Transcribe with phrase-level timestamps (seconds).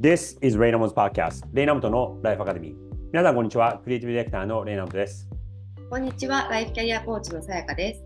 [0.00, 2.74] This is レイナモンズ Podcast レイナモトのライフアカデミー
[3.12, 5.28] 皆さんこんにちはクリエイティブディレクターのレイナモトです。
[5.90, 8.04] こんにちはライフキャリアコーチのさやかです。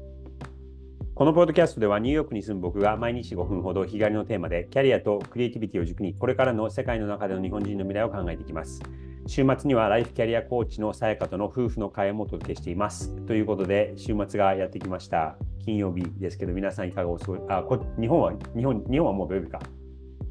[1.14, 8.80] このポッドキャストではニューヨークに住む僕が毎日5分ほど日帰りのテーマでキャリアとクリエイティビティを軸にこれからの世界の中での日本人の未来を考えていきます。
[9.26, 13.14] 週末にはライフキャリアコーチのさやかとの夫婦の会もお届けしています。
[13.26, 15.36] ということで週末がやってきました。
[15.62, 19.60] 金曜日ですけど皆さんいかがお過ごしあこ日本は日本日本はもう土曜日か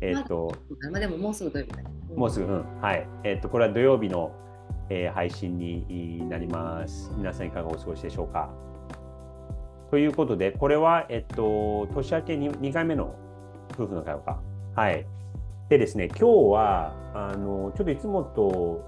[0.02, 0.52] えっ、と、
[0.92, 1.84] まあ、でももうすぐ土曜日だ、
[2.16, 3.08] もうすぐ、うん、はい。
[3.24, 4.32] えっ、と、これは土曜日の、
[4.90, 7.12] えー、配信になります。
[7.16, 8.50] 皆さんいかがお過ごしでしょうか。
[9.92, 13.16] ということで、これは、えっと、年明け 2, 2回目の
[13.74, 14.42] 夫婦の会話か。
[14.76, 15.06] はい。
[15.70, 18.84] でですね、今日は、あの、ちょっといつもと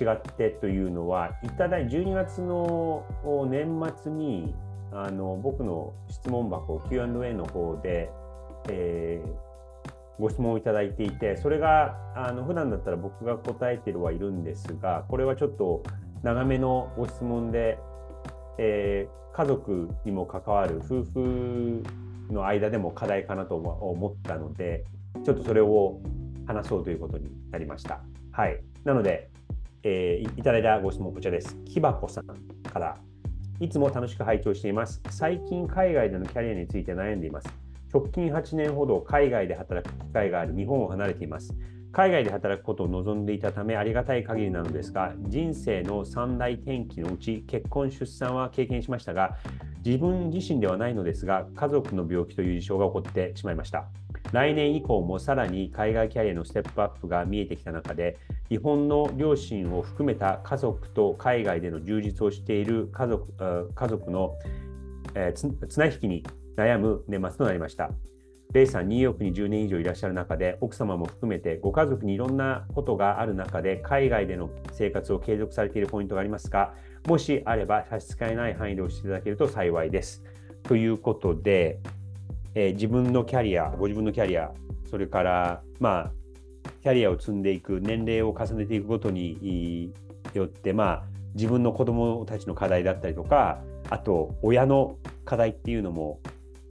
[0.00, 3.04] 違ってというのは、いただい12月の
[3.48, 4.54] 年末に、
[4.92, 8.10] あの僕の質問箱 Q&A の方で、
[8.68, 9.45] えー、
[10.18, 15.82] ご質問をいただいていて、それがあの普段だったら僕が答えてるはいるんですが、これはちょっと
[16.22, 17.78] 長めのご質問で、
[18.58, 21.82] えー、家族にも関わる夫婦
[22.30, 24.84] の間でも課題かなと思ったので、
[25.24, 26.00] ちょっとそれを
[26.46, 28.00] 話そうということになりました。
[28.32, 28.62] はい。
[28.84, 29.30] なので、
[29.82, 31.56] えー、いただいたご質問こちらです。
[31.66, 32.26] 木箱さん
[32.72, 32.96] から。
[33.58, 35.00] いつも楽しく拝聴しています。
[35.08, 37.65] 最近海外でのキャリアについて悩んでいます。
[37.92, 41.54] 直近8年ほど海外で働く機会があり、日本を離れています。
[41.92, 49.38] 海外で働くことを望んでいたためありがたい限りなのですが、人生の三大転機のうち結婚、出産は経験しましたが、
[49.82, 53.86] 自分自身ではないのですが、家族の病気という事象が起こってしまいました。
[54.32, 64.34] 来年以降もさらに海外キャリアのステップアップが見えてきた中で、日本の両親を含めた家族と海外での充実をしている家族家族の、
[65.14, 66.24] えー、綱引きに
[66.56, 67.90] 悩む年末となりました。
[68.52, 76.74] レイさん、ニューヨークに10年以上いらっしゃる中で、奥様も含めてご家族にいろんなことがある中で、海外での生活を継続されているポイントがありますか？
[77.06, 80.24] もしあれば差し支えない範囲で教えていただけると幸いです。
[80.62, 81.78] ということで、
[82.54, 84.52] えー、自分のキャリア、ご自分のキャリア、
[84.90, 86.12] それから、まあ、
[86.82, 89.92] キャリアを積んでいく、年齢を重ねていくことに
[90.34, 96.20] よって、まあ、自分の子供たちの課題だったりとか、あと、親の課題っていうのも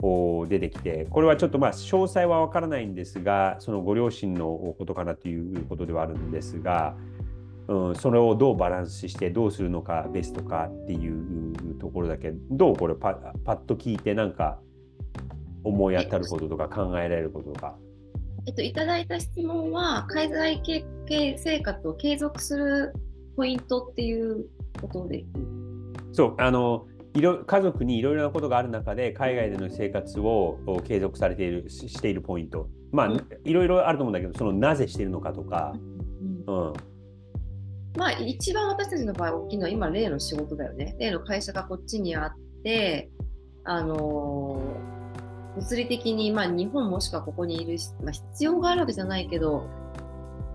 [0.00, 6.96] 出てきて、これはちょっとまあ詳細は分からないんですが、そのご両親のことかなということではあるんですが、
[7.68, 13.14] うん、それをどうバランスしてどうするのかベストかっていうところだけどうこれパ
[13.44, 14.60] パッと聞いてなんか
[15.64, 17.76] 思い当たることとか考えられることとか。
[18.48, 22.94] えっと、いただいた質問は海外系生活を継続する
[23.36, 24.46] ポイントっていう
[24.80, 25.24] ことで
[26.12, 26.86] そうあの
[27.16, 32.68] いろ家族にいろいろなことがある中で海外での生活を継続されているしているポイント。
[32.92, 33.10] まあ
[33.44, 35.72] いろいろあると思うんだけどそのなぜしているのかとか、
[36.46, 36.72] うん、うん、
[37.96, 40.94] まあ一番私たちの場合大きいのは今例の仕事だよね。
[40.98, 42.32] 例の会社がこっちにあっ
[42.62, 43.10] て
[43.64, 49.68] あのー、物理的に、まあ、日本もしくはここにいる、まあ、必要があるわけじゃないけど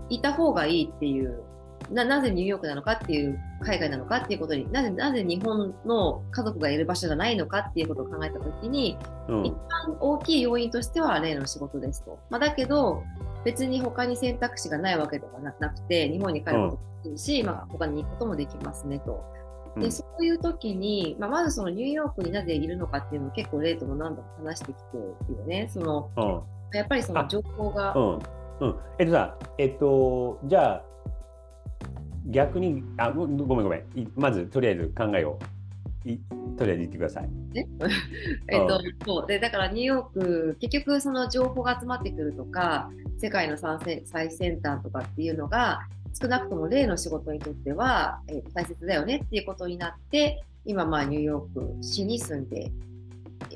[0.08, 1.42] いた方がいいっていう
[1.90, 8.96] ななぜニューヨークなのかっていう海外なのかっていうことになぜなぜ日本の家族がいる場所じゃないのかっていうことを考えた時に、
[9.28, 12.18] うん、一番大きい要因としては例の仕事ですと。
[12.30, 13.02] まあ、だけど
[13.44, 19.24] 別に他に選択肢がないわけではなくて日本に帰ることもできるし、うん、まあ、他に行くこともできますねと。
[19.76, 25.70] でそういう時に、まあ、まずそのニューヨークになぜいるのかっていうのを結構レートも何度も話してきているよね。
[25.72, 26.20] その、う
[26.74, 27.94] ん、やっぱりその情報が。
[27.94, 28.18] うん
[28.60, 30.84] うん、えっとさ、えっと、じゃあ
[32.26, 33.84] 逆にあごめんごめん
[34.16, 35.38] まずとりあえず考えを
[36.04, 36.18] い
[36.56, 37.28] とりあえず言ってください。
[37.54, 37.62] え？
[38.64, 45.80] っと、そうでだからニューヨーク結局その情報が集まってくるとか世界の最先端とかっていうのが
[46.20, 52.70] 少なくとも例の仕事にとっては、えー、大切だよねっていうことになって今まあニューヨーク市に住んで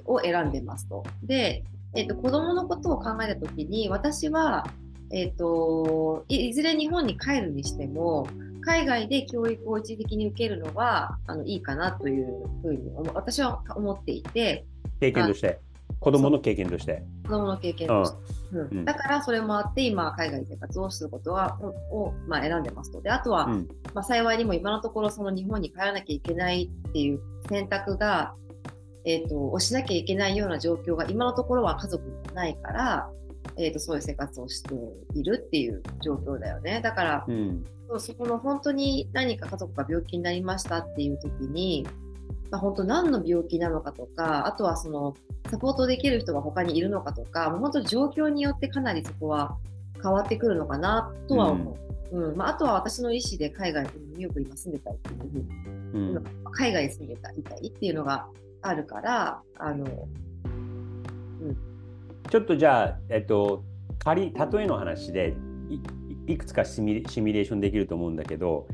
[0.04, 1.04] を選んでますと。
[1.22, 1.64] で、
[1.94, 4.66] えーと、子どものことを考えた時に私は、
[5.10, 8.26] えーといずれ日本に帰るにしても
[8.66, 12.26] 海外で教育を一時的に受けるのはあのいいかなという
[12.62, 14.66] ふうに私は思っていて
[15.00, 15.60] 経験として。
[16.00, 17.04] 子供の経験として。
[17.24, 18.16] 子供の経験として、
[18.52, 21.58] うん、うん、だからそれもあって今海外生活をすることは
[21.90, 23.00] を、まあ、選んでますと。
[23.00, 28.34] であとは、うん、まあ、幸いにも今のところその日本に帰らなきゃいけないっていう選択が、
[29.04, 33.10] えーと、をしなきゃいけないような状況が今のところは家族にないから
[33.58, 34.74] えーと、そういう生活をして
[35.14, 36.80] いるっていう状況だよね。
[36.82, 37.64] だから、うん、
[37.98, 41.86] そこの本当に何か家族が病気になりましたっていう時に、
[42.50, 45.14] まあ、本当何の病気なのかとかあとはその
[45.50, 49.56] サポートできる人が他にいるのかとかもう本当状況によってかなりそこは
[50.02, 51.86] 変わってくるのかなとは思う。
[52.12, 58.26] うんまあ、あとは私の意思で海外にニューヨークに今住んでたいっていうふうに、うん海外に住んでたいたいっていうのが
[58.62, 59.86] あるからあの
[62.30, 63.64] ちょっとじゃあ、えっと、
[63.98, 65.34] 仮例えの話で
[65.68, 65.80] い
[66.32, 68.66] いくつかシミュレーションできると思うんだけど、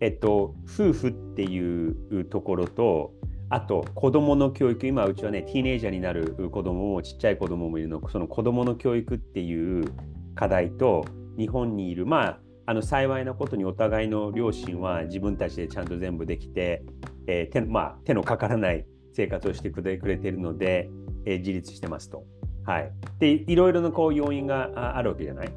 [0.00, 3.12] えっと、夫婦っていうところと
[3.50, 9.92] あと子どもの教育今うちはねティーネイジャーになる子どももちっちゃい子どももいるのその子どもの教育っていう
[10.34, 11.04] 課題と
[11.36, 16.82] 日本にいるまああの幸いなことにお互いの両親は自分たちでちゃんと全部できて、
[17.26, 20.88] えー手まあ、手のかからない生活をしてくれくれているので、
[21.26, 22.24] えー自立してますと。
[22.64, 25.52] はい、でいろいろなこう要因があるわけじゃない。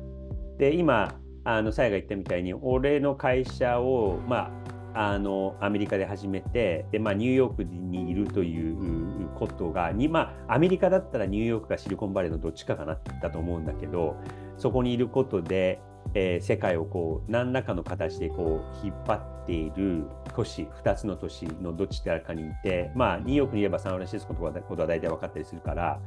[0.57, 4.51] で今あのさやが言ったみたいに俺の会社を、ま
[4.93, 14.17] あ、あのアメリカで始めてで、まあ、ニューヨークにいるということがに、まあ、アメリカだったらニューヨークかシリコンバレーのどっちかかなだと思うんだけど
[14.57, 15.79] そこにいることで、
[16.13, 20.05] えー世界をこう何らかの形でこう引っ張っている
[20.35, 25.99] 都市2つの都市のどっちらかにいて、まあ、ニューヨークにいればサンフランシスコとかことは大体分かったりするから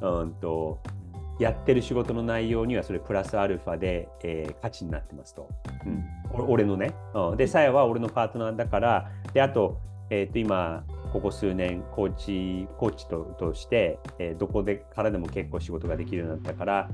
[0.00, 0.80] うんと
[1.38, 5.48] やってる仕事の内容にはそれプラスアルファで、えー価値になってますと。
[5.84, 6.94] うん、お俺のね。
[7.14, 9.78] うん、で、さやは俺のパートナーだから、で、あと、
[10.10, 16.90] えっ、と、今、ここ数年、コーチ、コーチととして、えーどこでからでも結構仕事ができるようになったから、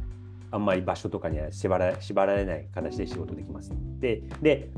[0.50, 3.72] あんまり場所とかには縛ら縛られない形で仕事できます。
[4.00, 4.70] で、で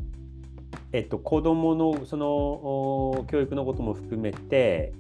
[0.93, 4.93] えっと、子どものそのお教育のことも含めて、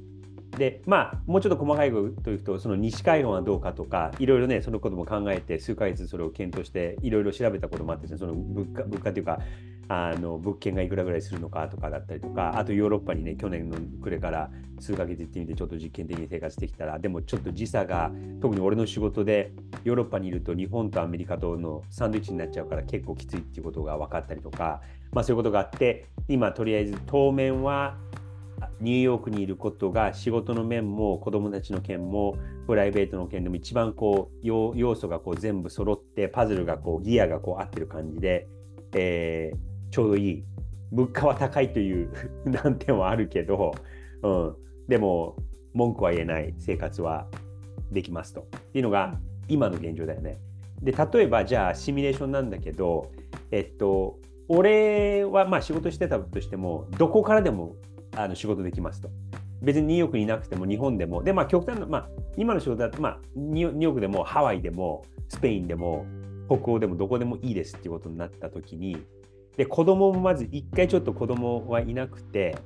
[0.56, 9.40] でまあもうちょっと細かいこと言うとその西海岸はどうかとかいろいろねそのことも考えて数ヶ月それを検討していろいろ調べたこともあってその物価物価というか
[9.88, 18.10] あの物件がいくらぐらいするのかとかだったりとかあとヨーロッパにね去年の暮れから数ヶ月行ってみてちょっと実験的に生活できたらでもちょっと時差が
[18.40, 19.52] 特に俺の仕事で
[19.84, 24.80] ヨーロッパにいると日本とアメリカとのサンドイッチになっちゃうから結構きついっていうことが分かったりとか、
[25.12, 27.96] まあ、そういうことがあって今とりあえず当面は
[28.80, 32.36] ニューヨークにいることが仕事の面も子供たちの件も
[32.66, 38.48] プライベートの件でも一番こう要要素がこう全部揃ってパズルがこうギアがこう合ってる感じで、
[38.92, 40.44] えーちょうどいい。
[40.90, 42.10] 物価は高いという
[42.44, 43.72] 難点はあるけど、
[44.22, 44.56] うん、
[44.88, 45.36] でも
[45.72, 46.52] 文句は言えない。
[46.58, 47.28] 生活は
[47.92, 48.48] できますと。
[48.74, 50.40] いうのが今の現状だよね。
[50.82, 53.12] で例えばじゃあシミュレーションなんだけど
[53.52, 54.18] えっと
[54.48, 57.76] 俺はまあ仕事してたとしてもどこからでも
[58.16, 59.10] あの仕事できますと。
[59.62, 66.06] 別にニューヨークにいなくても日本でも、で、まあ極端な、まあ今の仕事だと、まあニューヨークでもハワイでもスペインでも
[66.48, 68.98] 北欧でもどこでもいいですっていうことになった時に、
[69.56, 72.58] で、子供もまず一回ちょっと子供はいなくて、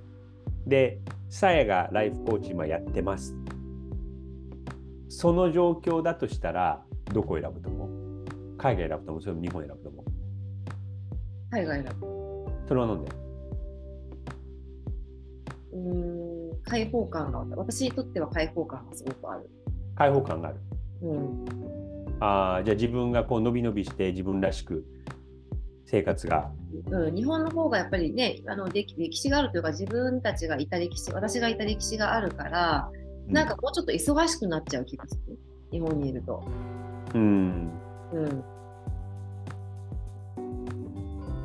[0.67, 0.99] で、
[1.29, 3.37] さやがライフコーチ今やってます。
[5.09, 7.89] その状況だとしたら、どこを選ぶと思う？
[8.59, 9.23] 海外選ぶと思う？
[9.23, 10.05] それとも日本選ぶと思う？
[11.51, 12.07] 海外選ぶ。
[12.67, 13.28] それはなんで？
[15.73, 19.49] うーん、開放感が、私にとっては開放感がすごくある。
[19.97, 20.59] 開放感がある。
[21.03, 21.45] うん、
[22.21, 24.85] ああ、じゃあ自分がこう伸び伸びして自分らしく
[25.87, 26.51] 生活が。
[26.91, 32.91] うん、日本の方がやっぱりねあの歴歴史があるというか自分たちがいた歴史私がいた歴史があるから
[33.27, 35.39] なんかもうちょっと忙しくなっちゃう気がする
[35.73, 36.43] 日本にいると。
[37.15, 37.71] うん、
[38.13, 38.45] うん、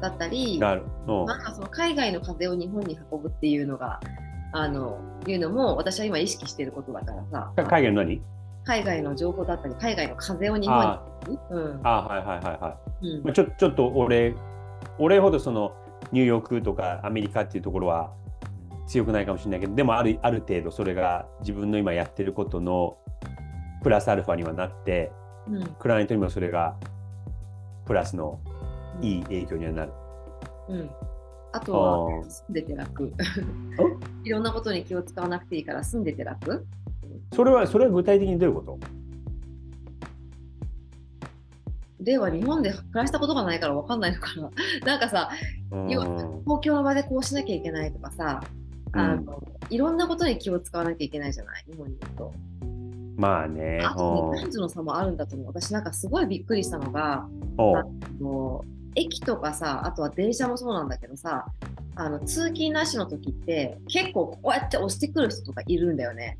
[0.01, 0.83] だったりなる。
[1.07, 4.01] うんなんかその海外の風を日本に運ぶっていうのが
[4.53, 7.51] あのいうのも私は今意識してることだからさ。
[7.55, 8.21] か海外の何？
[8.65, 11.81] 海外の情報だったり海外の風を日本あに、うん。
[11.83, 13.07] あはいはいはいはい。
[13.07, 13.23] うん。
[13.23, 14.35] まあ、ちょちょっと俺、
[14.99, 15.73] 俺ほどその
[16.11, 18.13] ニューヨークとかアメリカっていうところは
[18.87, 22.97] 強くないかもしれないけど、でもあるある程度それが自分の今やってることの
[23.81, 25.11] プラスアルファにはなって、
[25.47, 25.63] うん。
[25.79, 26.75] クライアントにもそれが
[27.85, 28.39] プラスの
[29.01, 29.91] いい影響にはなる。
[30.69, 30.89] うん、
[31.53, 33.13] あとあはー住んでて楽。
[34.25, 36.65] いろんなことに気を使わなくていいから住んでて楽？
[37.33, 38.79] それは、それは具体的にどういうこと？
[41.99, 44.49] では日本で暮らしたことがないから分かんないのかな。
[44.85, 45.29] なんかさ
[45.71, 45.89] うん。
[45.89, 46.01] 要
[46.45, 48.41] 公共の場でこうしなきゃいけないとかさ
[48.91, 51.63] あの、いろんなことに気を使わなきゃいけないじゃない？
[51.71, 52.31] 日本にいると。
[53.15, 53.79] まあね。
[53.83, 54.35] あとうん。
[54.35, 55.47] ね男女の差もあるんだと思う。
[55.47, 57.85] 私なんかすごいびっくりしたのがおあ
[58.19, 61.45] の駅とかさあとは電車もそうなんだけどさ
[61.95, 66.37] あの通勤なしの時って結構こうやって押してくる人とかいるんだよね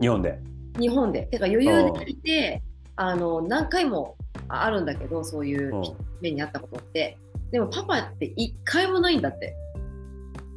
[0.00, 0.38] 日本で？
[0.78, 1.22] 日本で。
[1.22, 2.62] てか余裕でいて
[2.96, 4.16] あの何回も
[4.48, 5.82] あるんだけどそういううん
[6.20, 7.18] 目にあったことって
[7.50, 9.54] でもパパって一回もないんだって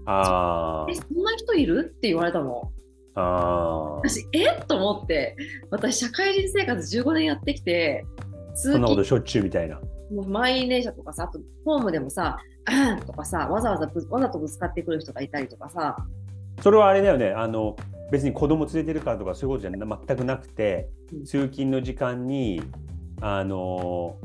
[0.06, 2.72] あえそんな人いるって言われたの？
[3.16, 3.22] あ。
[3.22, 3.96] ああ。
[3.98, 4.52] 私え？
[4.52, 5.36] っと思って
[5.70, 8.06] 私社会人生活15年やってきて
[8.56, 9.80] 通勤そんなことしょっちゅうみたいな。
[10.12, 12.38] もう満員電車とかさ、あとホームでもさ、
[13.06, 15.96] とかさ、わざわざぶわざとぶつかってくる人がいたりとかさ、
[16.62, 17.32] それはあれだよね。
[17.32, 17.76] あの
[18.12, 21.26] 別に子供連れてるからとかそういうことじゃな全くなくてうん。
[21.26, 22.62] 通勤の時間に
[23.22, 24.16] あの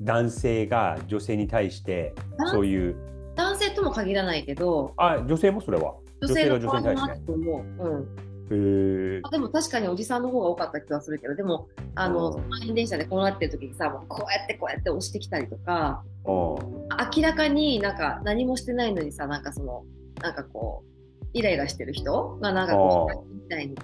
[0.00, 2.46] 男性が女性に対してあ？
[2.50, 2.96] そういう。
[3.36, 5.94] 男性とも限らないけど、あ女性もそれは。
[6.20, 7.32] 女性の女性が女性に対して。
[7.32, 19.84] うんへでも確かにおじさんの方が多かった気はするけど、でも、あの、うん満員電車でこうなってる時にさ、もうこうやってこうやって押してきたりとか、うん明らかになんか何もしてないのにさ、なんかその、
[20.22, 23.76] なんかこう、イライラしてる人がなんかこあう、みたいに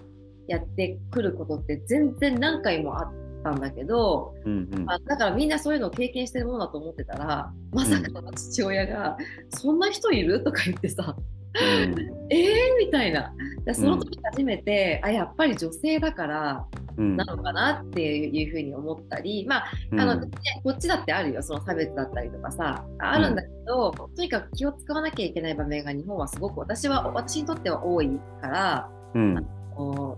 [0.48, 4.90] やってくることって全然何回もあったんだけど、うんうん。
[4.90, 9.16] あだからみんなそういうのを経験してるものだと思ってたら、まさかの父親が、
[9.50, 10.42] そんな人いる？
[10.42, 13.32] とか言ってさ、うんえーみたいな。
[13.64, 17.16] でその時初めて、あ、やっぱり女性だからうん。
[17.16, 20.00] なのかなっていうふうに思ったり、まあ、うん。
[20.00, 20.30] あの、ね
[20.62, 29.46] こっちだってあるよ、その差別だったりとかさ、あるんだけど、とにかく気を使わなきゃいけない場面が日本はすごく、私は、私にとっては多いから、うん。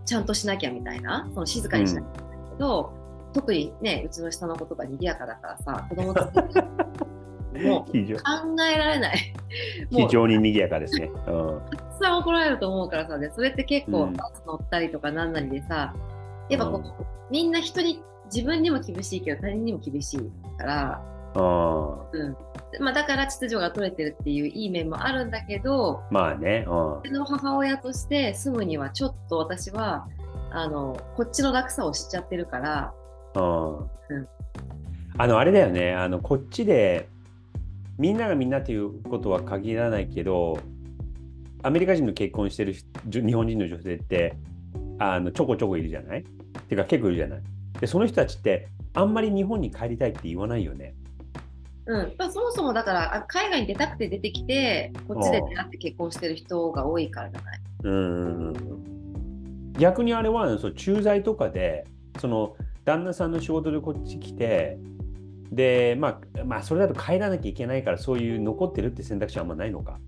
[0.04, 2.92] ちゃんとしなきゃみたいな、その静かにしなきゃいけないけど、
[3.32, 6.30] 特にね、うちの下の子とか賑やかだからさ、子供たち
[7.64, 9.34] もう考えられない。
[9.90, 11.10] 非常に賑やかですね。
[11.26, 11.60] うん。
[11.70, 14.12] たくさん怒られると思うからさ、でそれって結構うん。
[14.14, 15.94] バス乗ったりとかなんなりでさ、
[16.48, 21.02] やっぱこう、みんな人に自分にも厳しいけど他人にも厳しいから、
[21.34, 22.36] あうん。
[22.80, 27.12] まあ、だから秩序が取れてるっていういい面もあるんだけど、まあね、うん。
[27.12, 30.08] の母親として住むにはちょっと私は
[30.50, 32.94] あのこっちの楽さを知っちゃってるから、
[33.34, 33.78] うん。
[33.78, 33.86] うん。
[35.18, 35.94] あのあれだよね。
[35.94, 37.08] あのこっちで
[37.98, 40.58] みんながみんなということは限らないけど
[41.62, 42.86] アメリカ人の結婚してる人
[43.26, 44.36] 日本人の女性って
[44.98, 46.20] あのちょこちょこいるじゃない？
[46.20, 47.40] っていうか結構いるじゃない？
[47.80, 50.94] でその人たちってあんまり日本に帰りたいって言わないよね。
[51.86, 52.14] うん。
[52.18, 57.60] まあ、そもそもだからあ海外に出たくて出てきてこっちで出会って結婚してる人が多いからじゃない？
[57.84, 57.92] うん。
[57.92, 58.86] うんうん
[59.78, 61.84] 逆にあれはそう駐在とかで
[62.18, 64.78] その旦那さんの仕事でこっち来て
[65.52, 69.98] で、まあ、まあそれだと帰らなきゃいけないからそういう残ってるって選択肢はあんまないのか？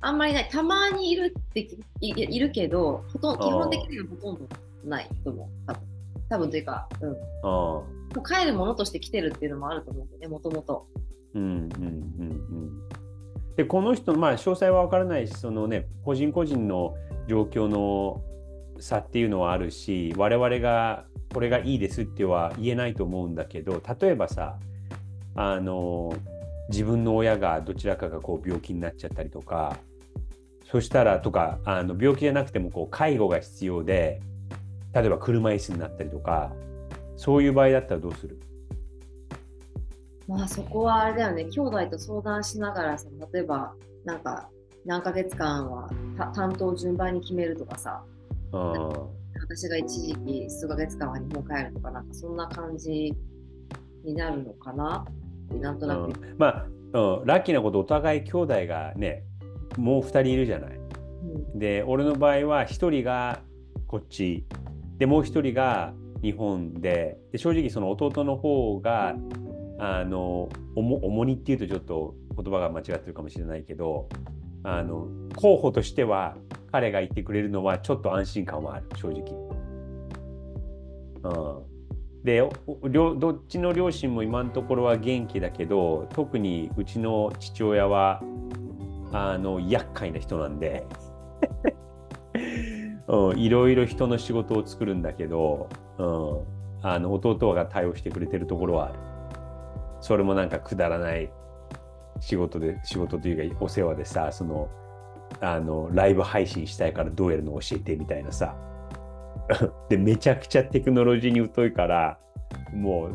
[0.00, 0.48] あんまりない。
[0.50, 1.68] たまにいるって
[2.00, 5.48] いるけどほとん基本的にはほとんどないと思う。
[5.66, 5.82] 多分。
[6.28, 10.28] 多分というか、うん、ああもう帰るものとして来てるっていうのもあると思うんだよね。
[10.28, 10.86] もともと
[11.34, 12.88] うんうんうんうん。
[13.56, 16.94] でこの人のまあ詳細は分からないしそのね個人個人の
[17.28, 18.22] 状況の
[18.80, 24.58] 差っていうのはあるし我々がこれがいいですっては言えないと思うんだけど例えばさ
[25.34, 26.14] あの
[26.68, 29.78] 自分の親がどちらかがこう病気になっちゃったりとか
[30.70, 34.20] そしたらとかあの病気じゃなくてもこう介護が必要で
[34.94, 36.52] 例えば車椅子になったりとか
[37.16, 38.38] そういう場合だったらどうする？
[40.28, 41.44] まあそこはあれだよね。
[41.44, 43.74] 兄弟と相談しながらその例えば
[44.04, 44.48] なんか
[44.84, 48.02] 何ヶ月間はた担当を順番に決めるとかさ。
[48.52, 49.21] うん
[49.54, 53.14] 私が一時期数ヶ月間は日本帰るとかなんかそんな感じ
[54.02, 55.04] になるのかな
[55.46, 56.34] ってなんとなく、うん。
[56.38, 59.24] まあ、うん、ラッキーなことお互い兄弟がね
[59.76, 60.72] もう2人いるじゃない。
[60.72, 61.58] うん。
[61.58, 63.40] で俺の場合は1人が
[63.86, 64.46] こっち。
[64.96, 65.92] でもう1人が
[66.22, 67.18] 日本で。
[67.30, 69.14] で正直その弟の方が
[69.78, 74.08] あの重重荷っていうとちょっと言葉が間違ってるかもしれないけど
[74.64, 76.36] あの候補としては
[76.70, 79.22] 彼が言ってくれるのはちょっと安心感はある正直。
[81.24, 81.72] うん。
[82.24, 82.48] で
[82.88, 88.22] 両どっちの両親も今のところは元気だけど特にうちの父親は
[89.12, 90.86] あの厄介な人なんで。
[93.08, 98.94] うんいろいろ人の仕事を作るんだけど、うん、あの弟が対応してくれてるところはある。
[100.00, 101.30] それもなんかくだらない
[102.22, 104.70] 仕事で仕事というかお世話でさその
[105.40, 108.56] あのライブ配信したいからどうやるの教えてみたいなさ。
[109.90, 112.16] でめちゃくちゃテクノロジーに疎いから
[112.72, 113.12] もう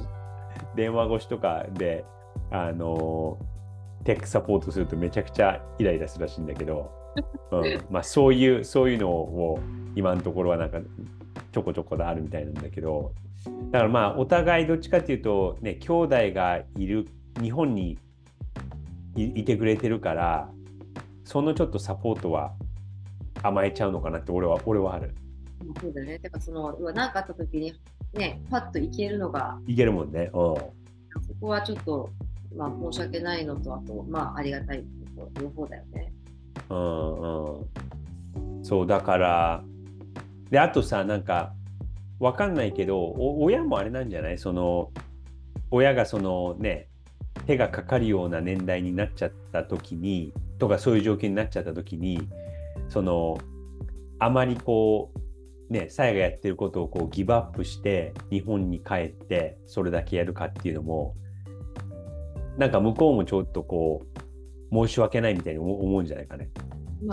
[0.75, 2.03] 電話越しとかで
[2.51, 3.37] あの
[4.03, 6.91] テックサポートするとめちゃくちゃイライラするらしいんだけど、
[7.51, 7.81] うん。
[7.89, 9.59] まあ、そういうそういうのを
[9.95, 10.79] 今のところはなんか
[11.51, 13.13] ちょこちょこであるみたいなんだけど。
[13.71, 17.07] だからまあお互いどっちかっていうとね兄弟がいる
[17.41, 17.97] 日本に
[19.17, 20.50] いいてくれてるから
[21.25, 22.53] そのちょっとサポートは
[23.43, 25.13] 甘えちゃうのかなって俺は俺はある。
[25.65, 26.19] まあそうだよね。
[26.19, 27.74] てかその何かあった時に
[28.13, 30.29] ねパッといけるのがいけるもんね。
[30.33, 30.55] うん
[31.19, 32.09] そこはちょっと
[32.55, 34.83] まあ申し訳ないのとあとまあありがたい
[35.41, 36.13] 両方だよね。
[36.69, 39.63] うんうん、そうだから
[40.51, 41.53] であとさなんか
[42.19, 44.38] わかんないけどお親もあれなんじゃない？
[44.38, 44.91] その
[45.71, 46.87] 親がそのね
[47.48, 52.27] 手がかかるような年代になっちゃった時にとかそういう状況になっちゃった時に
[52.89, 53.38] その
[54.20, 55.12] あまりこ
[55.70, 61.16] うねさやがやってることをこうギブアップして日本に帰ってそれだけやるかっていうのも
[62.58, 64.04] なんか向こうもちょっとこ
[64.72, 66.50] う申し訳ないみたいに思うんじゃないかね。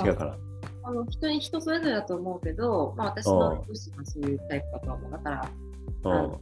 [0.04, 0.36] 違うかな。
[0.82, 5.10] あの人に人それぞれだと思うけど、まあ、私の上司がそういうタイプだと思う。
[5.12, 5.50] だから、
[6.02, 6.40] そ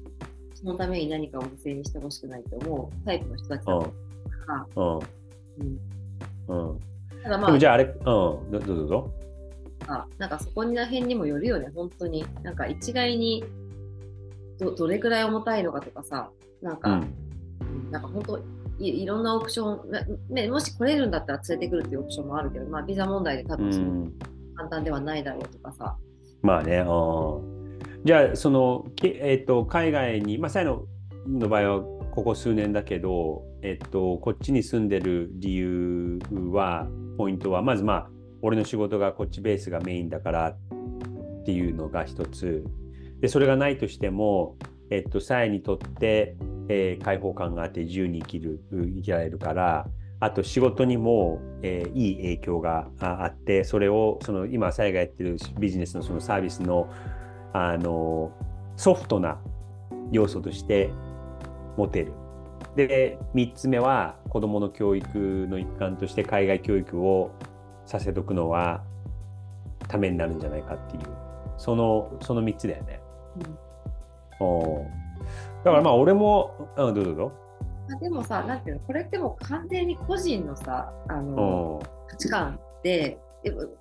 [0.62, 4.66] のために何かを犠牲にしてほしくないと思うタイプの人たちだと思うから。
[4.76, 6.70] うん。
[6.70, 6.80] うん。
[7.22, 9.10] ただまあ、でもじゃああれ、うん、どうぞどうぞ。
[9.88, 12.24] あなんかそこら辺にもよるよね、本当に。
[12.42, 13.44] なんか一概に
[14.58, 17.00] どどれくらい重たいのかとかさ、なんか、
[17.60, 18.38] うん、なんか本当
[18.78, 24.06] いいろんなオプション、ね、もし来れるんだったら連れてくるっていうオプションもあるけど、まあ、ビザ問題で多分その
[24.56, 25.96] 簡単ではないだろうとかさ。
[26.42, 26.84] まあね、あ
[28.04, 30.86] じゃあその、えーと、海外に、まあ、サイの
[31.48, 36.18] 場合はここ数年だけど、えっ、ー、と、こっちに住んでる理由
[36.50, 38.10] は、ポイントは、まずまあ、
[38.42, 40.56] 俺の仕事がこっちベースがメインだからっ
[41.44, 42.64] ていうのが一つ。
[43.20, 44.56] で、それがないとしても、
[44.90, 46.36] えっ、ー、と、サイにとって、
[46.68, 49.86] えー、開放感があって自由に生きる生きられるから
[50.20, 56.88] あと仕事にも、えー、いい影響があってそれをその今サイがやってるビジネスのそのサービスの
[57.52, 58.32] あの
[58.76, 59.38] ソフトな
[60.10, 60.90] 要素として
[61.76, 62.12] 持てる。
[62.76, 67.32] で3つ目は子どもの教育の一環として海外教育を
[67.84, 68.82] させとくのは
[69.88, 71.02] ためになるんじゃないかっていう
[71.58, 73.00] そのその3つだよね。
[74.40, 74.86] うん、お
[75.64, 77.32] だからまあ俺も、うん、どうぞどうぞ。
[78.00, 83.18] でもさ、なんていうの、これってもう完全に個人のさ、あの価値観で、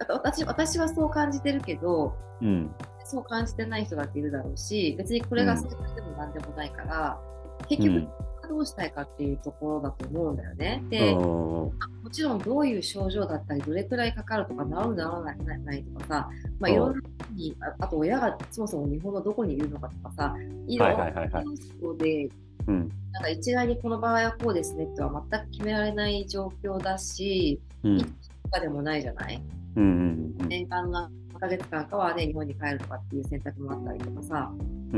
[0.07, 2.71] 私私はそう感じてるけど、うん、
[3.05, 7.19] そう感じてない人だっているだろうし、別にこれが正解でもなんでもないから、
[7.59, 8.07] うん、結局、
[8.51, 10.83] どうしたいかっていうところだと思うんだよね。
[10.89, 11.71] で、も
[12.11, 15.01] ちろんどういう症状だったり、どれくらいかかるとか、治る治
[15.45, 17.01] らないとかさ、まあ、いろんな
[17.33, 20.35] にあ、あと親がそもそも日本のどこにいるのかとかさ、
[20.67, 21.09] いろんな
[21.41, 22.29] 要素で、
[22.67, 22.89] なん
[23.23, 28.05] か一概にこの場合はこうですねとは全く決められない状況だし、うん、と
[28.51, 29.41] かでもないじゃない、
[29.75, 34.51] うんうんうん、年間の何ヶ月間かはね、日本に帰るとかっていう選択もあったりとかさ、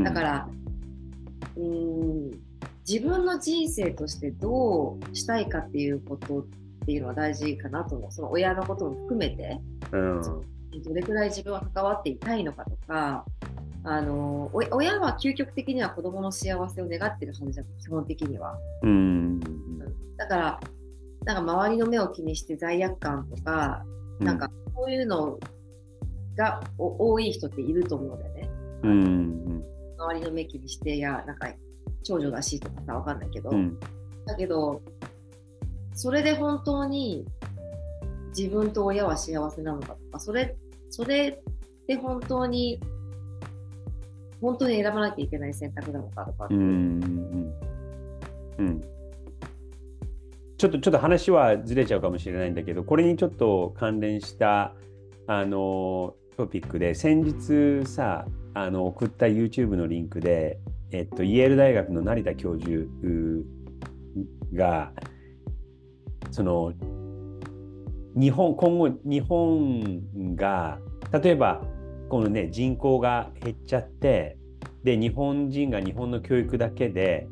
[0.03, 0.49] だから、
[1.55, 2.31] うん、
[2.87, 6.45] 自分の人生としてどうしたいかっていうことっ
[6.85, 8.11] ていうのは大事かなと思う。
[8.11, 9.61] その親のことも含めて、
[9.91, 13.25] うん、どれくらい自分は関わっていたいのかとか、
[13.85, 18.57] あの親は究極的には子供の幸せを願ってるはずじゃん、基本的には。
[18.81, 19.39] うん、
[20.17, 20.59] だから、
[21.25, 23.83] なんか周りの目を気にして罪悪感とか、
[24.19, 25.39] うん、なんかそういうの
[26.35, 28.49] が多い人っていると思うんだよね。
[28.83, 29.63] うん、
[29.97, 31.47] 周りの目気にして、いや、なんか
[32.03, 33.79] 長女だしとかさ、わかんないけど、うん、
[34.25, 34.81] だけど、
[35.93, 37.25] それで本当に
[38.35, 40.55] 自分と親は幸せなのかとか、それ、
[40.89, 41.41] それ
[41.87, 42.79] で本当に、
[44.41, 46.47] 本当に選ばなきゃいけない選択なのかとか。
[46.49, 47.53] うん、
[48.57, 48.81] うん、
[50.63, 54.73] ちょっとちょっと話はずれちゃうかもしれないんだけど、これにちょっと関連した
[55.27, 60.59] あのトピックで、先日さ、あの送った YouTube のリンクで、
[60.91, 62.85] えっと、イェール大学の成田教授
[64.53, 64.93] が
[66.31, 66.71] その
[68.15, 70.79] 日本今後日本が
[71.11, 71.61] 例えば
[72.07, 74.37] このね人口が減っちゃって
[74.85, 77.27] で日本人が日本の教育だけで、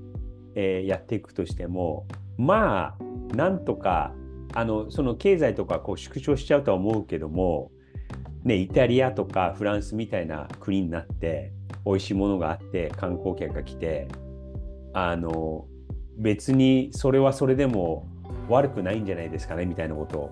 [0.56, 2.08] えー、やっていくとしても
[2.42, 4.14] まあなんとか
[4.54, 7.72] あのその経済とかこう縮小しちゃうとは思うけども、
[8.44, 11.54] ね、イタリアとかフランスみたいな国になって
[11.86, 14.08] 美味しいものがあって観光客が来て
[14.94, 15.68] あの
[16.18, 18.08] 別にそれはそれでも
[18.50, 20.32] 悪くないんじゃないですかねみたいなことを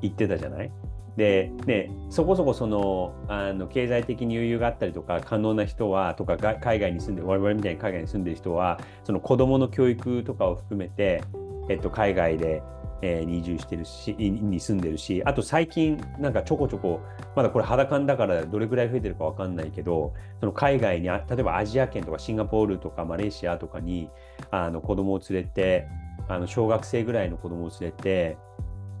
[0.00, 0.72] 言ってたじゃない？
[1.16, 11.22] で、ね、そこそこそのあの経済的に余裕があったりとか可能な人はとか海外に住んで我々みたいに海外に住んでる人はその子どもの教育とかを含めて、
[11.70, 12.62] えっと、海外で
[13.02, 17.00] えー、移住してるし、に住んでるし、あと最近、なんかちょこちょこ、
[17.34, 24.10] まだこれ肌感だからどれぐらい増えてるかわかんないけど、その海外に、例えばアジア圏とかシンガポールとかマレーシアとかに
[24.50, 25.88] あの子供を連れて、
[26.28, 28.36] あの小学生ぐらいの子供を連れて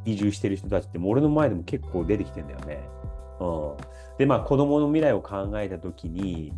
[0.04, 2.80] 移住してる人たちって、もう俺の前でも結構出てきてんだよね。
[3.40, 3.76] うん、
[4.18, 6.54] で、まあ子供の未来を考えた時に、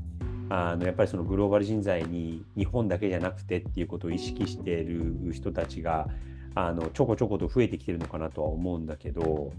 [0.55, 6.09] あのやっぱりそのグローバル人材に日本だけじゃなくてっていうことを意識している人たちが
[6.55, 9.53] あのちょこちょこと増えてきてるのかなとは思うんだけど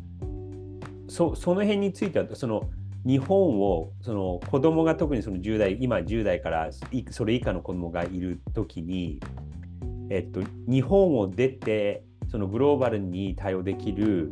[1.08, 2.70] そその辺についてはその
[3.06, 6.70] 日本をその子供が特にその10代今10代から
[7.10, 9.20] それ以下の子供がいる時に
[10.10, 14.32] えっと、日本を出てそのグローバルに対応できる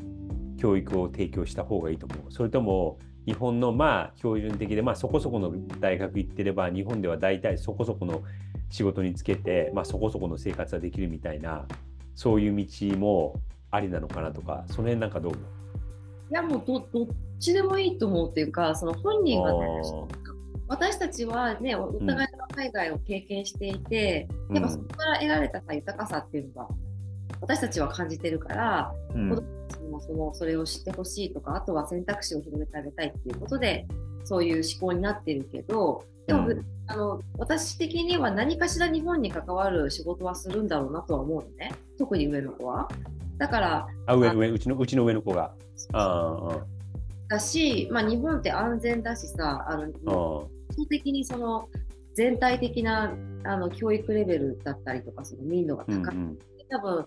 [0.59, 2.31] 教育を提供した方がいいと思う。
[2.31, 8.23] それとも日本のまあ標準的で、まあ、そこそこの大学行ってれば日本では大体そこそこの
[8.69, 11.65] 仕事につけて、まあ、そこそこの生活ができるみたいな
[12.15, 15.35] そういう道もありなのかなとかその辺なんかどうい
[16.33, 17.07] やもうどどっ
[17.39, 19.59] ちでもいいと思うっていうかその本人が、ね、
[20.67, 26.69] 私たちはねお互いの海外を経験していて、うん、やっぱそこから得られたさ豊かさっていうのが
[27.41, 29.60] 私たちは感じてるから、うん、子供
[29.91, 33.85] もそのそれを知ってほしいとかあとは選択肢を広めてあげたいっていうことで
[34.23, 41.73] そういう思考になってるけどでも、うん、あの私的には何かしら日本に関わる仕事はするんだろうなとは思うのね。
[41.97, 42.87] 特に上の子は。
[43.37, 45.53] だからあ上上うちのうちの上の子が。
[45.93, 46.59] あ
[47.27, 51.69] だし、まあ、日本って安全だしさあの基本的にその
[52.13, 53.13] 全体的な
[53.45, 56.37] あの教育レベルだったりとかその民度が高い、うんうん、
[56.69, 57.05] 多分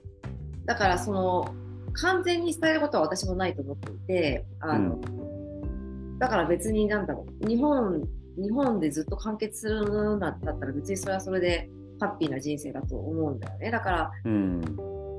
[0.64, 1.55] だからその
[1.94, 7.48] 完全に伝えることは私もないと思っていてあの、うん、だから別になんだろう。
[7.48, 8.02] 日本
[8.37, 13.70] 日本でずっと完結するんだったら別にそれはそれでハッピーな人生だと思うんだよね。
[13.70, 14.61] だから、うん、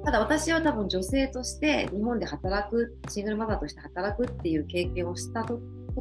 [0.04, 5.58] ただ私は多分女性として日本で働くシングルマザーとして働くっていう経験をしたこ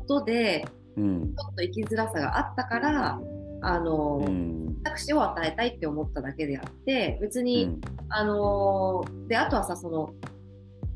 [0.07, 0.65] とで
[0.97, 3.21] うん、ちょっと生きづらさがあったから
[3.63, 10.15] あの、うん、選択肢を与えたいって思っただけであって別に、うん、あのであとはさその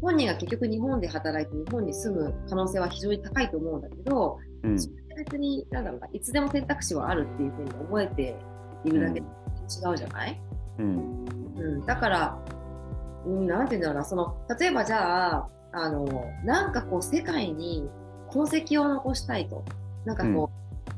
[0.00, 8.36] 本人が結局日本で働いて日本に住む可能性は非常に高いと思うんだけど、うん、それ別になんだろうないつでも選択肢はあるっていうふうに思えて
[8.84, 10.40] いるだけで違うじゃない、
[10.78, 11.24] うん。
[11.56, 12.38] うん、だから、
[13.26, 14.04] うん、なんて言うんだろうな。
[14.04, 16.06] その例えばじゃああの
[16.44, 17.88] なんかこう世界に
[18.30, 19.64] 痕跡を残したいと。
[20.04, 20.50] なんかこ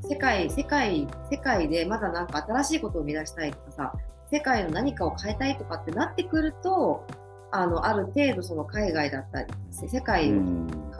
[0.02, 3.92] う、うん、世界世界世界でまだなんか新しいことを生み出したいとかさ
[4.30, 7.06] 世界の何かを変えたいとかってなってくると
[7.52, 10.40] あのある程度その海外だったり世界を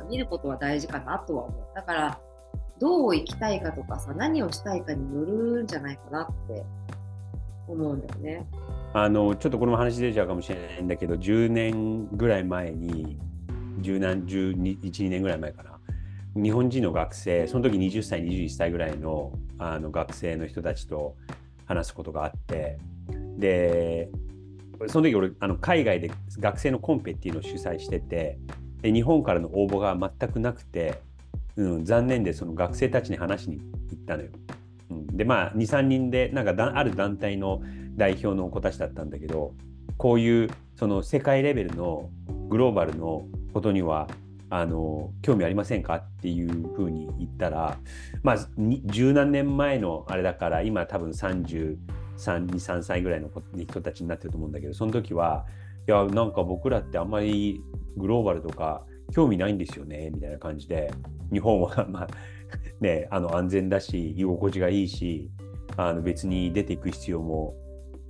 [0.08, 1.62] 見ることは大事かなとは思う。
[1.74, 2.20] だから
[2.80, 6.64] どう生きたいかとかさ何をしたいかによるんじゃないかなって
[7.68, 8.46] 思うんだよね。
[8.92, 13.20] あのちょっとこの話出ちゃうかもしれないんだけど10年ぐらい前に
[13.82, 15.70] 10何11年ぐらい前かな。
[16.34, 21.16] 日本人の学生その時20歳21歳ぐらいのあの学生の人たちと
[21.66, 22.78] 話すことがあって
[23.36, 24.08] で
[24.88, 28.38] その時俺あの海外で学生のコンペっていうのを主催してて
[28.82, 31.00] で日本からの応募が全くなくて、
[31.56, 34.30] うん、残念でその学生たちに話しに行ったのよ。
[34.90, 37.62] うん、でまあ23人でなんかある団体の
[37.96, 39.54] 代表の子たちだったんだけど
[39.96, 42.08] こういうその世界レベルの
[42.48, 44.08] グローバルのことには
[44.48, 47.78] あの興味ありませんかっていうふうに言ったら
[48.22, 51.76] まあ十何年前のあれだから今多分30
[52.20, 55.46] 323歳ぐらいの人たちになってると思うんだけどその時は
[55.88, 57.62] いやなんか僕らってあんまり
[57.96, 60.92] グローバルとか興味ないんですよねみたいな感じで
[61.32, 62.08] 日本はまあ
[62.80, 65.30] ねあの安全だし居心地がいいし
[65.76, 67.54] あの別に出ていく必要も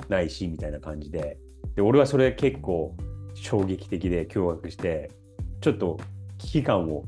[0.08, 1.38] ないしみたいな感じで。
[1.76, 2.96] で俺はそれ結構
[3.34, 5.10] 衝撃的で驚愕して
[5.60, 5.98] ちょっと
[6.38, 7.04] 危機感を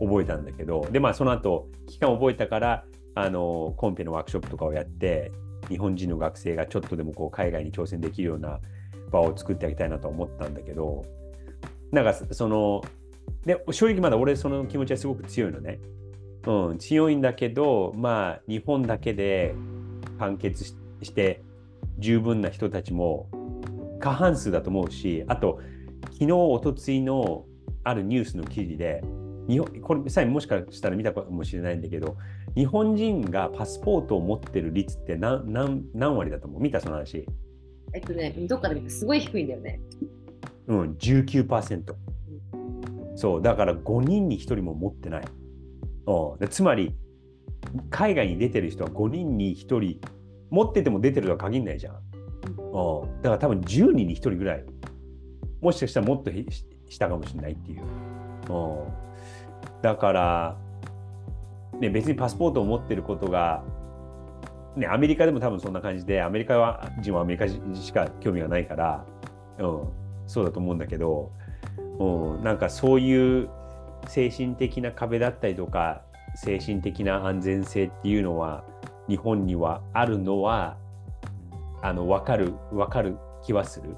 [0.00, 5.32] 覚えたんだけどでまあその後危機感を覚えたからあのコンペのワークショップとかをやって
[5.68, 8.60] 日本人の学生がちょっとでもこう海外に挑戦できるような
[9.10, 11.04] 場を作ってあげたいなと思ったんだけど
[11.92, 12.82] なんかその
[13.44, 15.78] で正直まだ俺その気持ちはすごく強いのね。
[16.46, 19.54] うん、強いんだけどまあ日本だけで
[20.18, 21.42] 完結して
[21.98, 23.28] 十分な人たちも
[23.98, 25.60] 過半数だと思うしあと
[26.12, 27.46] 昨日おとついの
[27.82, 29.02] あるニュースの記事で
[29.48, 32.16] 日本これさえもしかしたら見たかもしれないんだけど
[32.54, 36.62] 日本人がパスポートを持ってる率って何何何割だと思う？
[36.62, 37.26] 見たその話。
[37.92, 39.80] えっとねどっかで見てすごい低いんだよね。
[40.66, 41.94] うん19%、
[42.52, 45.24] うん、そうだから5人に1人も持ってない。
[46.06, 46.48] うん。
[46.48, 46.94] つまり
[47.90, 50.00] 海外に出てる人は5人に1人
[50.50, 54.64] 持ってても出てるとは限らないじゃん、うん、だから多分10人に1人ぐらい
[55.60, 56.30] もしかしたらもっと
[56.88, 57.80] したかもしれないっていう。
[57.80, 57.86] うん、
[59.84, 60.56] だから、
[61.78, 63.62] ね、別にパスポートを持ってることが、
[64.76, 69.04] ね、アメリカでも多分そんな感じでアメリカは人はアメリカ人しか興味がないから、
[69.58, 69.88] うん、
[70.26, 71.30] そうだと思うんだけど、
[71.98, 72.04] う
[72.40, 73.50] ん、なんかそういう
[74.08, 76.00] 精神的な壁だったりとか
[76.34, 78.64] 精神的な安全性っていうのは
[79.06, 80.78] 日本にはあるのは
[81.82, 83.94] あの分かる分かる気はする。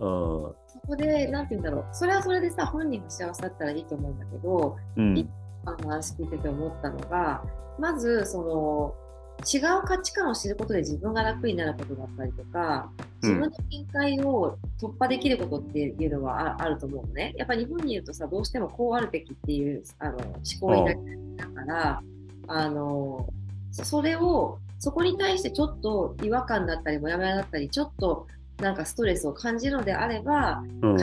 [0.00, 0.54] うん、
[0.90, 5.28] こで、なんて言うんだろう、それはそれでさ、本人が幸せだったらいいと思うんだけど、うん、
[5.64, 7.42] あの話聞いてて思ったのが、
[7.78, 8.94] まず、その、
[9.40, 12.90] 違う価値観を知ることで自分が楽になることだったりとか、
[13.22, 17.32] 自分の限界を突破できることっていうのはああると思うのね。
[17.36, 20.98] やっぱ日本にいるとさ、どうしてもこうあるべきっていうあの思考になり
[21.36, 22.02] だから、
[22.48, 23.28] あの
[23.72, 28.26] それを、そこに対してちょっと違和感だったり、もやもやだったり、ちょっと
[28.60, 30.96] なんかストレスを感じるのであれば、うん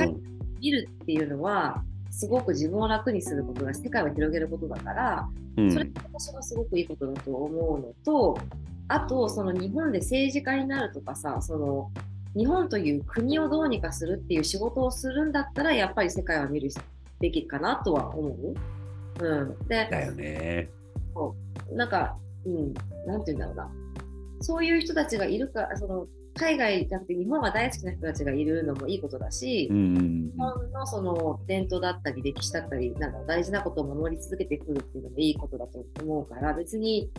[0.60, 8.38] るっていうのは、すごく自分を楽にすることが世界を広げることだから、うんそれって私はすごくいいことだと思うのと、
[8.88, 11.92] あと、その日本で政治家になるとかさ、その
[12.36, 16.70] 日本という国をどうにかするっていう仕事をするんだったら、やっぱり世界は見る
[17.20, 18.54] べきかなとは思う。
[19.20, 20.70] うん、で、だよね。
[21.74, 22.16] なんか、
[22.46, 22.74] うん、
[23.06, 23.72] なんて言うんだろうな。
[24.40, 37.10] そういう人たちがいるか、その海外じゃなくて日本が大好きな人たちがいるのもいいことだし、うんうん日本のその伝統だったり歴史だったりなんだろう大事なことを守り続けてくるっていうのもいいことだと思うから別に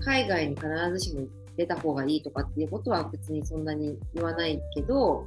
[0.00, 5.24] 海外に必ずしも出た方がいいとかっていうことは別にそんなに言わないけど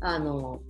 [0.00, 0.60] あの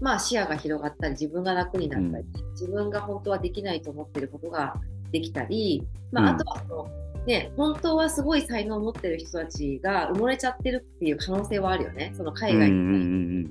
[0.00, 4.74] まあ視野が広がったり自分が楽になったり、自分が本当はできないと思ってることが
[5.10, 6.36] できたり、まあ、うん。
[6.36, 6.88] あとはその、
[7.26, 12.12] ね、本当はすごい才能を持ってる人たちが埋もれちゃってるっていう可能性はあるよね。
[12.16, 13.48] その海外に、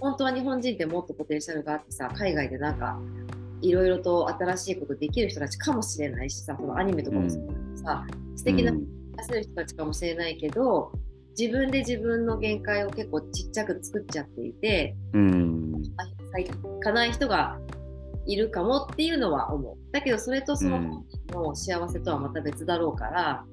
[0.00, 2.98] 本当は日本人ってもっとポテンシャルがあってさ海外でなんか
[3.60, 8.06] いろいろと新しいことできる人たちかもしれないしさそのアニメとかもそうだけどさ、
[8.36, 8.86] 素敵なうん。
[9.16, 10.92] 出せる人たちかもしれないけど
[11.38, 15.82] 自分で自分の限界を結構ちっちゃく作っちゃっていてうん。
[16.38, 17.58] いかない人が
[18.32, 19.76] いるかもっていうのは思う。
[19.92, 23.44] だけどそれとその本人の幸せとはまた別だろうから、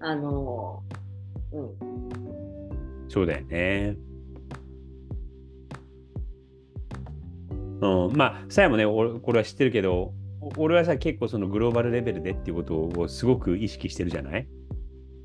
[0.00, 0.82] あの
[1.52, 3.08] うん。
[3.08, 3.96] そうだよね。
[7.82, 14.46] うん、まあ、さやもね、俺これは知ってるけど、お俺はさ、結構そのグローバルレベルでっていうことをすごく意識してるじゃない？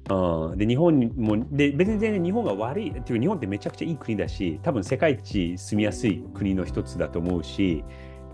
[0.10, 7.84] うん、で、日本にも、で、別に全然日本が悪い、っていうか日本ってめちゃくちゃいい国だし、多分世界一住みやすい国の一つだと思うし、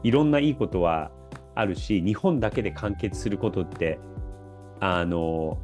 [0.03, 1.11] いろんないいことは
[1.55, 3.99] あるし、日本だけで完結することって、
[4.79, 5.57] あの、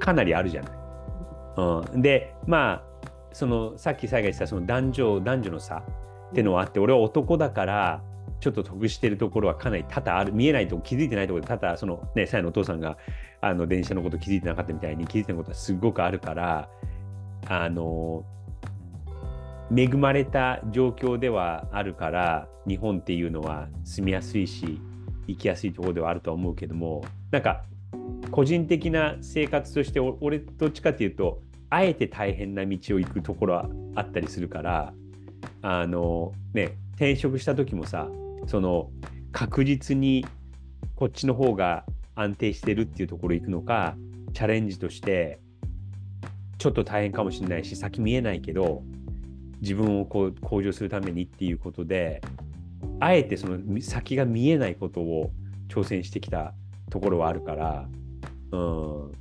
[0.00, 0.84] かなりあるじゃない。
[1.56, 8.02] うん、でまあそのさっき最後言ったその男女男女の差っていうのはあって俺は男だから
[8.40, 12.98] ちょっと得してるところはかなり多々ある見えないと気づいてないところで多々そのねさやのお父さんが
[13.40, 16.68] あの電車のこと気づいてなかったみたいに気づいてないことはすごくあるから
[17.46, 18.24] あの
[19.76, 24.80] 恵まれた状況ではあるから日本っていうのは住みやすいし
[25.26, 27.64] 生きやすいところではあるとは思うけどもなんか
[28.30, 34.92] 個人的な生活として俺どっちかっていうとあえて大変な道を行くところはあったりするから
[35.62, 38.08] あのね転職した時もさ
[38.46, 38.90] その
[39.32, 40.24] 確実に
[40.94, 41.84] こっちの方が
[42.14, 43.96] 安定してるっていうところ行くのか
[44.32, 45.40] チャレンジとして
[46.58, 48.82] ちょっと大変かもしれないし先見えないけど
[49.64, 52.20] 自分をこう向上するためにっていうことで
[53.00, 55.30] あえてその先が見えないことを
[55.68, 56.52] 挑戦してきた
[56.90, 57.88] ところはあるから、
[58.52, 59.12] うん、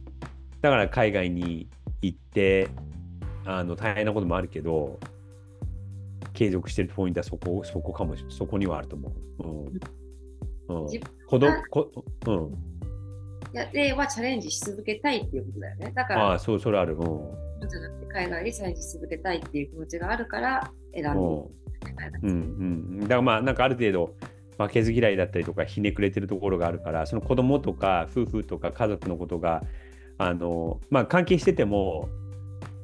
[0.62, 1.70] だから海外に
[2.02, 2.68] 行って
[3.46, 5.00] あの大変なこともあるけど
[6.34, 9.44] 継続してるポイントはそこそこかもしそこにはあると思う。
[9.44, 10.84] うん。
[10.84, 10.88] うん。
[11.28, 11.92] 子供がこ
[12.28, 12.52] うん、
[13.72, 15.92] ではチャレンジし続けたいっていうことだよね。
[15.96, 16.96] だからああそうそれある。
[16.96, 21.20] うんじゃなくて海外でチャレンジし続けたいっていう気持ちがあるから選んで
[22.24, 22.30] うん。
[22.30, 22.32] うん。
[22.32, 24.16] うん、だからまあなんかある程度
[24.58, 29.64] 負けず嫌いだったりとかひねくれてるところがあるからその子供とか夫婦とか家族のことが
[30.18, 32.10] あの、まあ、関係してても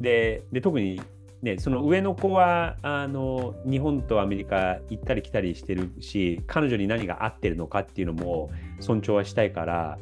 [0.02, 1.02] でで特に、
[1.42, 10.00] ね、その上の子はあの日本とアメリカ行ったり来たりしてるし彼女に何が合ってるのかっていうのも尊重はしたいから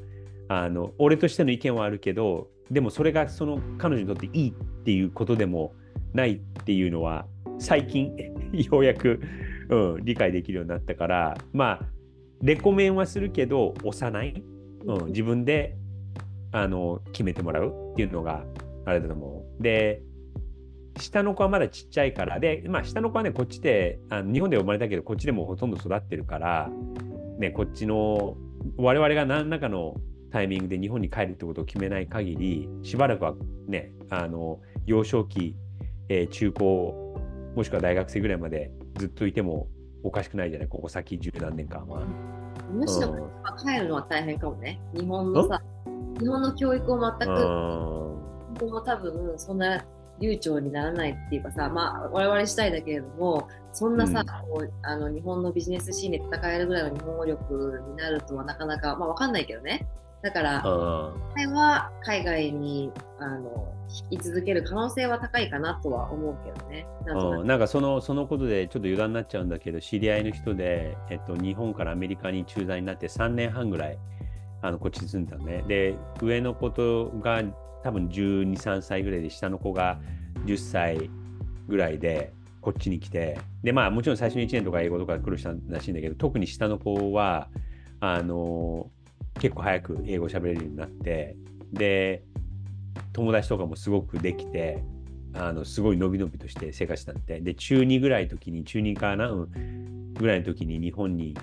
[0.50, 4.54] あの俺としての意見はあるけどでもそれがその彼女にとっていいっ
[4.84, 5.74] ていうことでも
[6.14, 7.26] ないっていうのは
[7.60, 8.16] 最近
[8.52, 9.20] ようやく、
[9.70, 11.86] うん、理解できるようになったからまあ
[12.42, 14.44] レコメンはするけど押さない、
[14.86, 15.76] うん、自分で
[16.52, 18.44] あの決めてもらうっていうのが
[18.86, 19.64] あれだと思う。
[19.64, 20.02] で
[21.00, 26.70] 下の子はまだちっちゃいからで、まあ、下の子はねこっちであの日本で生まれたけどこっちでもほとんど育ってるから、
[27.38, 28.36] ね、こっちの
[28.78, 29.96] 我々が何らかの
[30.38, 33.34] タイミングで日本に帰るってことを決めない限りしばらくは
[33.68, 35.56] ねあの幼少期、
[36.10, 37.16] えー中高
[37.56, 39.68] もしくは大学生ぐらいまでずっといても
[40.04, 42.04] おかしくないじゃないここ先十何年間は。
[42.72, 44.80] むしろうん帰るのは大変かもね。
[44.94, 45.60] 日本のさ、
[46.20, 47.38] 日本の教育を全く、うん
[48.60, 49.84] 今後も多分そんな
[50.20, 59.88] 流暢にならないっていうかさ、まあ我々したいだけれども、そんなさ、うんこうあの日本のビジネスシーンで戦えるぐらいの日本語力になるとはなかなか、まあわかんないけどね。
[60.22, 61.34] だから、うん。
[61.36, 63.74] 彼は海外にあの
[64.12, 66.86] 引き続ける可能性は高いかなとは思うけどね。
[67.06, 73.98] なんとなん、なんかそのそのことでちょっと余談になっちゃうんだけど知り合いの人で、えっと、日本からアメリカに駐在になって3年半ぐらい
[74.62, 75.64] あのこっちに住んだのね。
[75.68, 77.44] で上の子とが
[77.84, 80.00] 多分1 2 3歳ぐらいで下の子が
[80.46, 81.10] 10歳
[81.68, 87.48] ぐらいでこっちに来てでまあもちろん最初の1年とか英語とか来る人らしいんだけど特に下の子は
[88.00, 88.90] あの
[89.40, 91.36] 結構早く英語喋れるようになって
[91.72, 92.24] で
[93.14, 94.84] 友達とかもすごくできて
[95.34, 101.36] あのすごい伸び伸びとして生活したってで中2ぐらいの時に中2かな、うん、ぐらいの時に日本に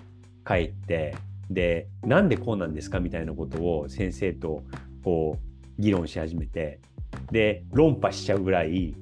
[0.46, 1.16] 帰って
[1.50, 4.62] でなんでこうなんですかみたいなことを先生と
[5.02, 5.38] こ
[5.78, 6.80] う議論し始めて
[7.30, 8.94] で論破しちゃうぐらい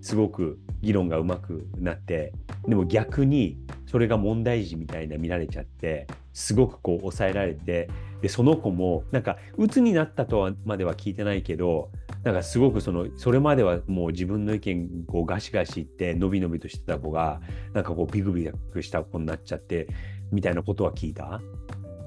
[0.00, 2.32] すごく議論がうまくなって
[2.66, 7.90] でも逆にそれが問題児みたいな見られちゃってすごくこう抑えられて
[8.22, 11.90] でその子もなんか鬱になったとはまでは聞いてないけど
[12.22, 17.40] なんかすごくそのそれまではもう自分の意見こうガシガシ言って伸び伸びとしてた子が
[17.72, 19.88] なんかこうビクビクした子になっちゃって
[20.30, 21.40] みたいなことは聞いた？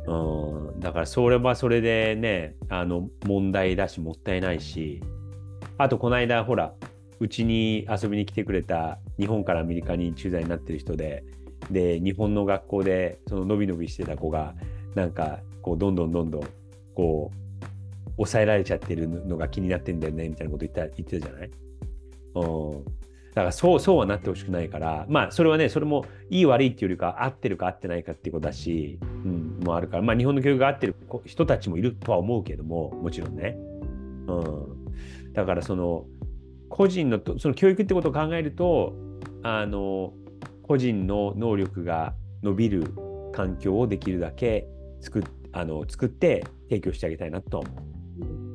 [0.05, 5.01] うん、だからそれはそれでねあの問題だしもったいないし
[5.77, 6.73] あとこの間ほら
[7.19, 11.23] うちに遊びに来てくれた日本からアメリカに駐在になってる人で
[11.71, 14.55] で日本の学校でその伸び伸びしてた子が
[14.93, 16.43] なんかこうどんどんどんどん
[16.93, 21.51] こう抑えられちゃってるのが気になってんだよねみたいなこと言った言ってたじゃない？
[22.35, 22.85] うん。
[23.33, 30.95] だからそうそうはなってほしくないからまあそれはねそれもいい悪いっていうよりか合ってるか合ってないかっていうことだし、うん、もあるからまあ日本の教育が合ってる
[31.25, 33.57] 人たちもいるとは思うけどももちろんね、
[34.27, 36.05] うん、だからその
[36.69, 38.93] 個人のその教育ってことを考えると
[39.41, 40.13] あの
[40.61, 42.93] 個人の能力が伸びる
[43.33, 44.67] 環境をできるだけ
[45.01, 47.71] 作ってあの作って提供してあげたいなとは思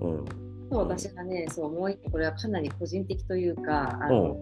[0.04, 0.08] う。
[0.10, 4.36] うんそう私がね、そうもう一個、これはかなり個人的というか、あの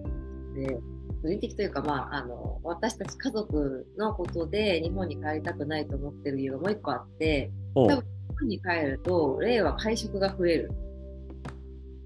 [0.57, 0.77] で
[1.23, 10.73] 個人的というか、まあ、あの私たち家族のことで日本に帰りたくないと思ってる理由がもう一個あって、うん多分日本に帰ると、例は会食が増える。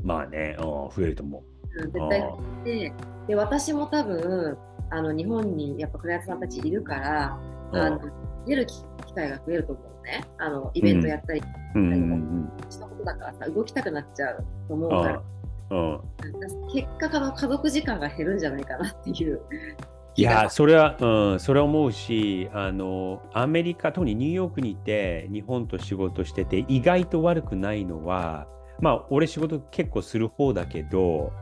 [0.02, 1.80] まあね、うん、増えると思う。
[1.80, 2.92] 絶対増えて、
[3.28, 4.58] で私も多分
[4.90, 7.40] あの日本にやっぱクライアントさんたちいるから、
[7.72, 8.00] うんあの
[8.46, 8.82] 出る機
[9.14, 10.24] 会が増えると思うね。
[10.38, 11.42] あのイベントやったり。
[11.74, 12.50] うんうんうん。
[12.70, 15.22] したことだからさ、動きたくなっちゃうと思ううんから、
[15.70, 16.00] うん。
[16.72, 19.40] 結果あの家族時間が減るんじゃないかなっていう。
[20.16, 28.48] いやそれは、うん、それは思うしあのアメリカ特にニューヨークにいて日本と仕事してて意外と悪くないのは
[28.80, 31.32] まあ俺仕事結構する方だけど、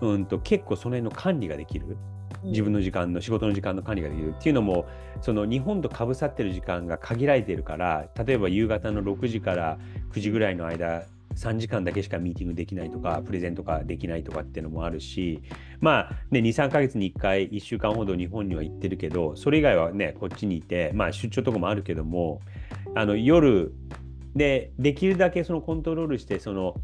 [0.00, 1.98] うん、と結構その辺の管理ができる
[2.44, 4.86] 自分の時間の仕事の時間の管理ができるっていうのも
[5.20, 9.78] その日本とかぶさってる時間が限られてるから例えば夕方の6時から
[10.12, 15.40] 9時ぐらいの間3時間だけしかミーティングできないとかプレゼントができないとかっていうのもあるし
[15.80, 22.40] まあね23ヶ月に1回1週間ほど日本には行ってるけどそれ以外はねこっちにいてまあ出張とかもあるけども
[22.94, 23.72] あの夜
[24.34, 26.74] でできるだけそのコントロールしてその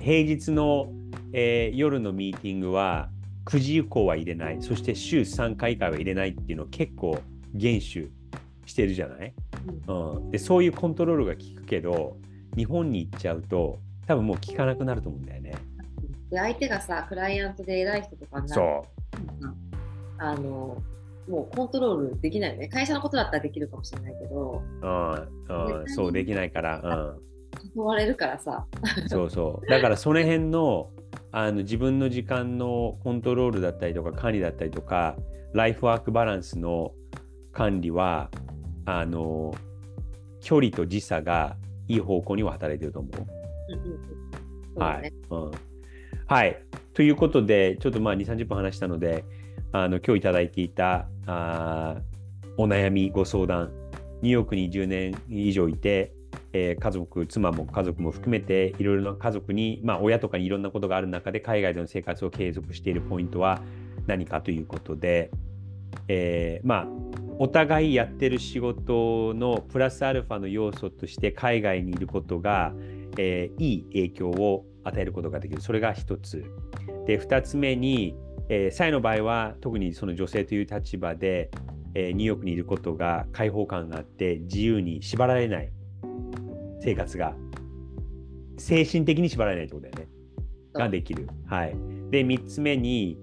[0.00, 0.92] 平日の、
[1.32, 3.08] えー夜のミーティングは
[3.44, 4.62] 9時以降は入れない。
[4.62, 7.18] そして週3回以下は入れないっていうのを結構
[7.54, 8.10] 厳守
[8.66, 9.32] してるじゃない、
[9.86, 12.16] うん、でそういうコントロールが効くけど
[12.56, 15.54] 日本に行っちゃうと多分もう効かなくなると思うんだよね。
[16.30, 18.62] で相手がさ、クライアントで偉い人とかになる。
[20.18, 20.82] あの
[21.28, 22.68] もうコントロールできないよね。
[22.68, 25.80] 会社のことだったらできるかもしれないけど、う、うん。
[25.80, 27.14] うん、そうできないから、
[27.74, 28.66] 誘われるからさ。
[29.02, 29.70] うん、そうそう。
[29.70, 30.90] だからその辺の
[31.36, 35.16] あの自分の時間のコントロールだったりとか管理だったりとか
[35.52, 36.92] ライフワークバランスの
[37.52, 38.30] 管理は
[38.84, 39.52] あの
[40.40, 41.56] 距離と時差が
[41.88, 43.08] いい方向には働いてると思
[44.76, 44.80] う。
[44.80, 45.50] はい、うん。
[46.26, 46.62] はい。
[46.92, 49.24] ということで、ちょっとまあ2、30分話したので、
[49.72, 53.72] あの今日いただいていたあーお悩み、ご相談、
[54.22, 56.13] ニューヨークに10年以上いて、
[56.54, 63.60] えー家族、妻も家族も含めて、いろいろな家族に、まあ、親とかにいろんなことがある中で、海外での生活を継続しているポイントは
[64.06, 65.30] 何かということで、
[66.06, 66.88] えーまあ、
[67.38, 72.72] お互いやってる仕事のプラスアルファの要素として、海外にいることが、
[73.18, 75.60] えーいい影響を与えることができる。
[75.60, 76.44] それが一つ。
[77.06, 78.14] で、二つ目に、
[78.48, 81.50] えー、の場合は特にその女性という立場で、
[81.94, 85.72] えーニューヨークにいることが開放感があって自由に縛られない
[86.84, 87.34] 生活が
[88.58, 90.08] 精神的に縛られないってことだよね。
[90.74, 91.28] ができる。
[91.46, 91.74] はい。
[92.10, 93.18] で、三つ目に、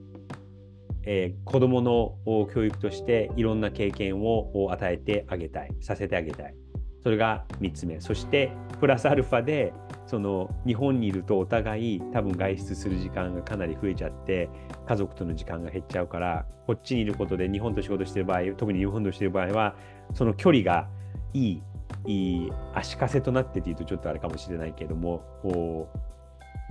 [1.04, 6.56] えー子供のお教育としていろんな経験をお与えてあげたい、させてあげたい。
[7.04, 8.00] それが3つ目。
[8.00, 9.74] そして、プラスアルファで、
[10.08, 14.50] その日本にいるとお互い多分外出する時間がかなり増えちゃって、
[14.88, 19.76] 家族との時間が減っちゃうから、こっちにいることで日本と仕事してる場合、特に日本としてる場合は、
[20.14, 20.90] その距離が
[21.34, 21.64] いい、
[22.06, 25.90] いい足かせとなってっていうとちょっとあれかもしれないけれども、こ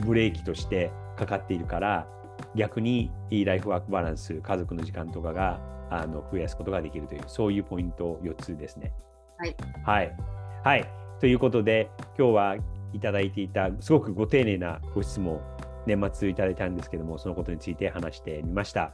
[0.00, 2.06] うブレーキとしてかかっているから、
[2.54, 5.60] 逆にいいライフワークバランス、家族の時間とかが
[5.90, 8.92] あの増やすことができるという、そういうポイント4つですね。
[9.38, 9.56] はい。
[9.84, 10.16] はい。
[10.64, 10.88] はい。
[11.20, 12.56] ということで、今日は
[12.92, 15.40] いただいていた、すごくご丁寧なご質問、
[15.86, 18.92] 年末いただいたんですけども、そのことについて話してみました。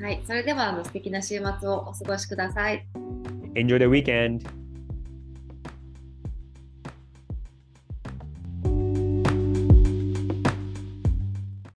[0.00, 2.86] はい、それではあの素敵な週末をお過ごしください。
[3.56, 4.65] Enjoy the weekend!